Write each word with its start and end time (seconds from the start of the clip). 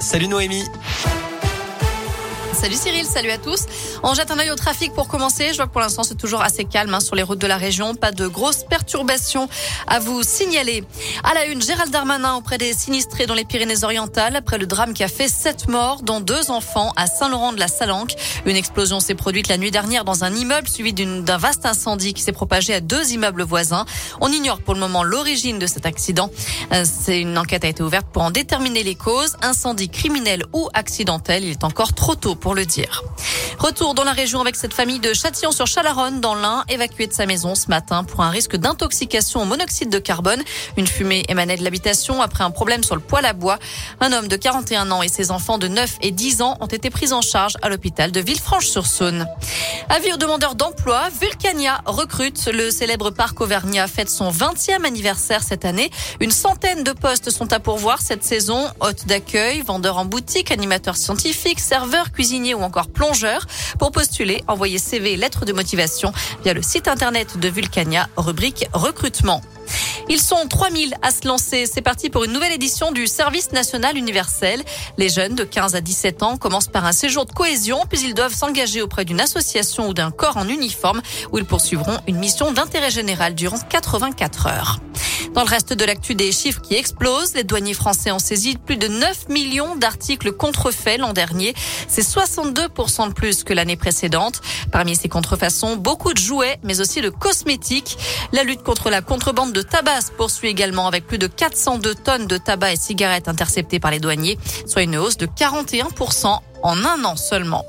Salut 0.00 0.28
Noémie. 0.28 0.64
Salut 2.60 2.74
Cyril, 2.74 3.04
salut 3.04 3.30
à 3.30 3.38
tous. 3.38 3.66
On 4.02 4.14
jette 4.14 4.32
un 4.32 4.38
œil 4.40 4.50
au 4.50 4.56
trafic 4.56 4.92
pour 4.92 5.06
commencer. 5.06 5.50
Je 5.52 5.56
vois 5.58 5.66
que 5.66 5.70
pour 5.70 5.80
l'instant 5.80 6.02
c'est 6.02 6.16
toujours 6.16 6.42
assez 6.42 6.64
calme 6.64 6.92
hein, 6.92 6.98
sur 6.98 7.14
les 7.14 7.22
routes 7.22 7.38
de 7.38 7.46
la 7.46 7.56
région. 7.56 7.94
Pas 7.94 8.10
de 8.10 8.26
grosses 8.26 8.64
perturbations 8.64 9.48
à 9.86 10.00
vous 10.00 10.24
signaler. 10.24 10.82
À 11.22 11.34
la 11.34 11.46
une, 11.46 11.62
Gérald 11.62 11.92
Darmanin 11.92 12.34
auprès 12.34 12.58
des 12.58 12.72
sinistrés 12.72 13.26
dans 13.26 13.34
les 13.34 13.44
Pyrénées-Orientales 13.44 14.34
après 14.34 14.58
le 14.58 14.66
drame 14.66 14.92
qui 14.92 15.04
a 15.04 15.08
fait 15.08 15.28
sept 15.28 15.68
morts, 15.68 16.02
dont 16.02 16.20
deux 16.20 16.50
enfants 16.50 16.92
à 16.96 17.06
Saint-Laurent 17.06 17.52
de 17.52 17.60
la 17.60 17.68
Salanque. 17.68 18.16
Une 18.44 18.56
explosion 18.56 18.98
s'est 18.98 19.14
produite 19.14 19.46
la 19.46 19.56
nuit 19.56 19.70
dernière 19.70 20.04
dans 20.04 20.24
un 20.24 20.34
immeuble 20.34 20.66
suivi 20.66 20.92
d'un 20.92 21.38
vaste 21.38 21.64
incendie 21.64 22.12
qui 22.12 22.22
s'est 22.22 22.32
propagé 22.32 22.74
à 22.74 22.80
deux 22.80 23.12
immeubles 23.12 23.44
voisins. 23.44 23.84
On 24.20 24.32
ignore 24.32 24.62
pour 24.62 24.74
le 24.74 24.80
moment 24.80 25.04
l'origine 25.04 25.60
de 25.60 25.68
cet 25.68 25.86
accident. 25.86 26.28
Euh, 26.72 26.84
c'est 26.84 27.20
une 27.20 27.38
enquête 27.38 27.64
a 27.64 27.68
été 27.68 27.84
ouverte 27.84 28.08
pour 28.12 28.22
en 28.22 28.32
déterminer 28.32 28.82
les 28.82 28.96
causes. 28.96 29.36
Incendie 29.42 29.90
criminel 29.90 30.42
ou 30.52 30.68
accidentel. 30.74 31.44
Il 31.44 31.50
est 31.50 31.62
encore 31.62 31.92
trop 31.92 32.16
tôt 32.16 32.34
pour 32.34 32.47
le 32.54 32.66
dire. 32.66 33.02
Retour 33.58 33.94
dans 33.94 34.04
la 34.04 34.12
région 34.12 34.40
avec 34.40 34.54
cette 34.54 34.72
famille 34.72 35.00
de 35.00 35.12
Châtillon-sur-Chalaronne 35.12 36.20
dans 36.20 36.34
l'Ain, 36.34 36.64
évacuée 36.68 37.06
de 37.06 37.12
sa 37.12 37.26
maison 37.26 37.54
ce 37.54 37.68
matin 37.68 38.04
pour 38.04 38.20
un 38.20 38.30
risque 38.30 38.56
d'intoxication 38.56 39.42
au 39.42 39.44
monoxyde 39.44 39.90
de 39.90 39.98
carbone. 39.98 40.42
Une 40.76 40.86
fumée 40.86 41.24
émanait 41.28 41.56
de 41.56 41.64
l'habitation 41.64 42.22
après 42.22 42.44
un 42.44 42.50
problème 42.50 42.84
sur 42.84 42.94
le 42.94 43.00
poêle 43.00 43.26
à 43.26 43.32
bois. 43.32 43.58
Un 44.00 44.12
homme 44.12 44.28
de 44.28 44.36
41 44.36 44.90
ans 44.90 45.02
et 45.02 45.08
ses 45.08 45.30
enfants 45.30 45.58
de 45.58 45.68
9 45.68 45.96
et 46.02 46.12
10 46.12 46.42
ans 46.42 46.56
ont 46.60 46.66
été 46.66 46.90
pris 46.90 47.12
en 47.12 47.20
charge 47.20 47.54
à 47.62 47.68
l'hôpital 47.68 48.12
de 48.12 48.20
Villefranche-sur-Saône. 48.20 49.26
Avis 49.88 50.12
aux 50.12 50.16
demandeurs 50.16 50.54
d'emploi, 50.54 51.08
Vulcania 51.20 51.80
recrute. 51.86 52.48
Le 52.52 52.70
célèbre 52.70 53.10
parc 53.10 53.40
Auvergnat 53.40 53.88
fête 53.88 54.10
son 54.10 54.30
20e 54.30 54.84
anniversaire 54.84 55.42
cette 55.42 55.64
année. 55.64 55.90
Une 56.20 56.30
centaine 56.30 56.84
de 56.84 56.92
postes 56.92 57.30
sont 57.30 57.52
à 57.52 57.60
pourvoir 57.60 58.00
cette 58.00 58.22
saison. 58.22 58.68
Hôte 58.80 59.06
d'accueil, 59.06 59.62
vendeur 59.62 59.98
en 59.98 60.04
boutique, 60.04 60.50
animateur 60.50 60.96
scientifique, 60.96 61.60
serveur, 61.60 62.10
ou 62.28 62.62
encore 62.62 62.88
plongeur. 62.88 63.46
Pour 63.78 63.90
postuler, 63.90 64.44
envoyez 64.48 64.78
CV 64.78 65.14
et 65.14 65.16
de 65.18 65.52
motivation 65.52 66.12
via 66.44 66.52
le 66.52 66.62
site 66.62 66.88
internet 66.88 67.38
de 67.38 67.48
Vulcania, 67.48 68.08
rubrique 68.16 68.66
recrutement. 68.72 69.40
Ils 70.10 70.20
sont 70.20 70.46
3000 70.48 70.94
à 71.02 71.10
se 71.10 71.26
lancer. 71.26 71.66
C'est 71.66 71.82
parti 71.82 72.08
pour 72.10 72.24
une 72.24 72.32
nouvelle 72.32 72.52
édition 72.52 72.92
du 72.92 73.06
service 73.06 73.52
national 73.52 73.96
universel. 73.96 74.62
Les 74.96 75.08
jeunes 75.08 75.34
de 75.34 75.44
15 75.44 75.74
à 75.74 75.80
17 75.80 76.22
ans 76.22 76.36
commencent 76.36 76.68
par 76.68 76.86
un 76.86 76.92
séjour 76.92 77.26
de 77.26 77.32
cohésion, 77.32 77.84
puis 77.88 78.00
ils 78.02 78.14
doivent 78.14 78.34
s'engager 78.34 78.80
auprès 78.80 79.04
d'une 79.04 79.20
association 79.20 79.88
ou 79.88 79.94
d'un 79.94 80.10
corps 80.10 80.36
en 80.36 80.48
uniforme 80.48 81.02
où 81.32 81.38
ils 81.38 81.44
poursuivront 81.44 81.98
une 82.06 82.16
mission 82.16 82.52
d'intérêt 82.52 82.90
général 82.90 83.34
durant 83.34 83.58
84 83.58 84.46
heures. 84.46 84.80
Dans 85.38 85.44
le 85.44 85.50
reste 85.50 85.72
de 85.72 85.84
l'actu, 85.84 86.16
des 86.16 86.32
chiffres 86.32 86.60
qui 86.60 86.74
explosent. 86.74 87.34
Les 87.34 87.44
douaniers 87.44 87.72
français 87.72 88.10
ont 88.10 88.18
saisi 88.18 88.56
plus 88.56 88.76
de 88.76 88.88
9 88.88 89.28
millions 89.28 89.76
d'articles 89.76 90.32
contrefaits 90.32 90.98
l'an 90.98 91.12
dernier. 91.12 91.54
C'est 91.86 92.02
62% 92.02 93.10
de 93.10 93.12
plus 93.12 93.44
que 93.44 93.54
l'année 93.54 93.76
précédente. 93.76 94.40
Parmi 94.72 94.96
ces 94.96 95.08
contrefaçons, 95.08 95.76
beaucoup 95.76 96.12
de 96.12 96.18
jouets, 96.18 96.58
mais 96.64 96.80
aussi 96.80 97.02
de 97.02 97.08
cosmétiques. 97.08 97.96
La 98.32 98.42
lutte 98.42 98.64
contre 98.64 98.90
la 98.90 99.00
contrebande 99.00 99.52
de 99.52 99.62
tabac 99.62 100.00
se 100.00 100.10
poursuit 100.10 100.48
également 100.48 100.88
avec 100.88 101.06
plus 101.06 101.18
de 101.18 101.28
402 101.28 101.94
tonnes 101.94 102.26
de 102.26 102.36
tabac 102.36 102.72
et 102.72 102.76
cigarettes 102.76 103.28
interceptées 103.28 103.78
par 103.78 103.92
les 103.92 104.00
douaniers, 104.00 104.38
soit 104.66 104.82
une 104.82 104.96
hausse 104.96 105.18
de 105.18 105.26
41% 105.26 106.36
en 106.64 106.84
un 106.84 107.04
an 107.04 107.14
seulement. 107.14 107.64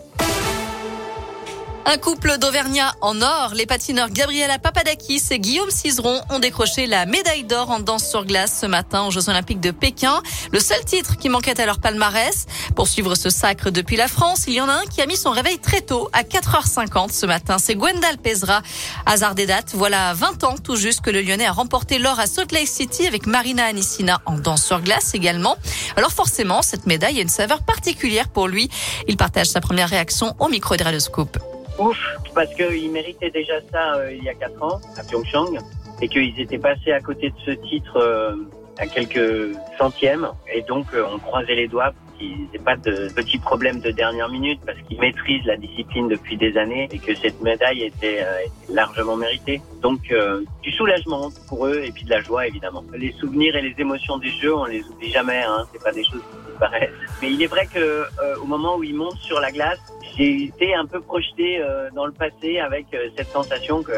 Un 1.91 1.97
couple 1.97 2.37
d'Auvergnat 2.37 2.93
en 3.01 3.19
or, 3.23 3.53
les 3.55 3.65
patineurs 3.65 4.11
Gabriela 4.11 4.59
Papadakis 4.59 5.23
et 5.31 5.39
Guillaume 5.39 5.71
Cizeron 5.71 6.21
ont 6.29 6.37
décroché 6.37 6.85
la 6.85 7.07
médaille 7.07 7.45
d'or 7.45 7.71
en 7.71 7.79
danse 7.79 8.07
sur 8.07 8.25
glace 8.25 8.59
ce 8.61 8.67
matin 8.67 9.07
aux 9.07 9.09
Jeux 9.09 9.27
Olympiques 9.27 9.59
de 9.59 9.71
Pékin. 9.71 10.21
Le 10.51 10.59
seul 10.59 10.85
titre 10.85 11.17
qui 11.17 11.29
manquait 11.29 11.59
à 11.59 11.65
leur 11.65 11.79
palmarès. 11.79 12.45
Pour 12.75 12.87
suivre 12.87 13.15
ce 13.15 13.31
sacre 13.31 13.71
depuis 13.71 13.95
la 13.95 14.07
France, 14.07 14.43
il 14.45 14.53
y 14.53 14.61
en 14.61 14.69
a 14.69 14.73
un 14.73 14.85
qui 14.85 15.01
a 15.01 15.07
mis 15.07 15.17
son 15.17 15.31
réveil 15.31 15.57
très 15.57 15.81
tôt, 15.81 16.11
à 16.13 16.21
4h50 16.21 17.11
ce 17.11 17.25
matin. 17.25 17.57
C'est 17.57 17.73
Gwendal 17.73 18.19
Pezra. 18.19 18.61
Hasard 19.07 19.33
des 19.33 19.47
dates, 19.47 19.71
voilà 19.73 20.13
20 20.13 20.43
ans 20.43 20.55
tout 20.63 20.75
juste 20.75 21.01
que 21.01 21.09
le 21.09 21.23
Lyonnais 21.23 21.47
a 21.47 21.53
remporté 21.53 21.97
l'or 21.97 22.19
à 22.19 22.27
Salt 22.27 22.53
Lake 22.53 22.67
City 22.67 23.07
avec 23.07 23.25
Marina 23.25 23.65
Anissina 23.65 24.21
en 24.27 24.37
danse 24.37 24.63
sur 24.63 24.79
glace 24.81 25.15
également. 25.15 25.57
Alors 25.95 26.11
forcément, 26.11 26.61
cette 26.61 26.85
médaille 26.85 27.17
a 27.17 27.23
une 27.23 27.29
saveur 27.29 27.63
particulière 27.63 28.29
pour 28.29 28.47
lui. 28.47 28.69
Il 29.07 29.17
partage 29.17 29.47
sa 29.47 29.59
première 29.59 29.89
réaction 29.89 30.35
au 30.37 30.49
micro 30.49 30.75
de 30.75 30.83
Radioscope 30.83 31.39
ouf 31.79 31.97
parce 32.33 32.53
qu'ils 32.53 32.91
méritaient 32.91 33.31
déjà 33.31 33.59
ça 33.71 33.95
euh, 33.95 34.13
il 34.13 34.23
y 34.23 34.29
a 34.29 34.33
quatre 34.33 34.61
ans 34.61 34.79
à 34.97 35.03
Pyeongchang 35.03 35.57
et 36.01 36.07
qu'ils 36.07 36.39
étaient 36.39 36.59
passés 36.59 36.91
à 36.91 36.99
côté 36.99 37.29
de 37.29 37.35
ce 37.45 37.51
titre 37.51 37.97
euh, 37.97 38.35
à 38.77 38.87
quelques 38.87 39.55
centièmes 39.77 40.27
et 40.53 40.61
donc 40.63 40.87
euh, 40.93 41.05
on 41.13 41.19
croisait 41.19 41.55
les 41.55 41.67
doigts 41.67 41.93
qu'ils 42.17 42.47
n'aient 42.51 42.63
pas 42.63 42.75
de 42.75 43.11
petits 43.13 43.37
problèmes 43.37 43.79
de 43.79 43.91
dernière 43.91 44.29
minute 44.29 44.59
parce 44.65 44.77
qu'ils 44.87 44.99
maîtrisent 44.99 45.45
la 45.45 45.55
discipline 45.55 46.09
depuis 46.09 46.35
des 46.37 46.57
années 46.57 46.89
et 46.91 46.99
que 46.99 47.15
cette 47.15 47.41
médaille 47.41 47.83
était, 47.83 48.25
largement 48.67 49.15
méritée. 49.15 49.61
Donc 49.81 50.13
du 50.61 50.71
soulagement 50.73 51.31
pour 51.47 51.67
eux 51.67 51.81
et 51.81 51.93
puis 51.93 52.03
de 52.03 52.09
la 52.09 52.19
joie 52.19 52.45
évidemment. 52.45 52.83
Les 52.93 53.13
souvenirs 53.13 53.55
et 53.55 53.61
les 53.61 53.73
émotions 53.77 54.17
des 54.17 54.31
jeux, 54.31 54.53
on 54.53 54.65
les 54.65 54.83
oublie 54.83 55.09
jamais. 55.11 55.41
Hein. 55.47 55.65
C'est 55.71 55.81
pas 55.81 55.93
des 55.93 56.03
choses 56.03 56.19
qui 56.19 56.51
disparaissent. 56.51 56.89
Mais 57.21 57.31
il 57.31 57.41
est 57.41 57.47
vrai 57.47 57.65
que 57.73 58.03
au 58.41 58.45
moment 58.45 58.75
où 58.75 58.83
ils 58.83 58.95
montent 58.95 59.19
sur 59.19 59.39
la 59.39 59.49
glace, 59.49 59.79
j'ai 60.19 60.43
été 60.43 60.75
un 60.75 60.85
peu 60.85 60.99
projeté 60.99 61.61
euh, 61.61 61.89
dans 61.95 62.05
le 62.05 62.11
passé 62.11 62.59
avec 62.59 62.87
euh, 62.93 63.07
cette 63.17 63.31
sensation 63.31 63.81
que 63.81 63.93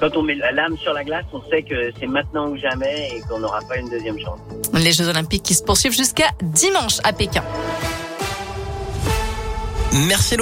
quand 0.00 0.16
on 0.16 0.22
met 0.22 0.34
la 0.34 0.52
lame 0.52 0.76
sur 0.78 0.92
la 0.92 1.02
glace, 1.04 1.24
on 1.32 1.42
sait 1.50 1.62
que 1.62 1.90
c'est 1.98 2.06
maintenant 2.06 2.48
ou 2.48 2.56
jamais 2.56 3.08
et 3.16 3.20
qu'on 3.28 3.40
n'aura 3.40 3.60
pas 3.68 3.76
une 3.76 3.88
deuxième 3.88 4.18
chance. 4.18 4.38
Les 4.74 4.92
Jeux 4.92 5.08
Olympiques 5.08 5.42
qui 5.42 5.54
se 5.54 5.64
poursuivent 5.64 5.96
jusqu'à 5.96 6.28
dimanche 6.42 6.98
à 7.02 7.12
Pékin. 7.12 7.42
Merci 10.08 10.34